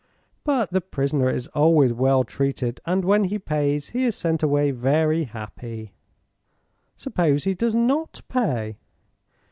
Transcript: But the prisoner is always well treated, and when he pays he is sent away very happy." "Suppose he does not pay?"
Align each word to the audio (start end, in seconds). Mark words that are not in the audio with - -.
But 0.43 0.71
the 0.71 0.81
prisoner 0.81 1.29
is 1.29 1.45
always 1.49 1.93
well 1.93 2.23
treated, 2.23 2.81
and 2.87 3.05
when 3.05 3.25
he 3.25 3.37
pays 3.37 3.89
he 3.89 4.03
is 4.05 4.15
sent 4.15 4.41
away 4.41 4.71
very 4.71 5.25
happy." 5.25 5.93
"Suppose 6.95 7.43
he 7.43 7.53
does 7.53 7.75
not 7.75 8.21
pay?" 8.27 8.77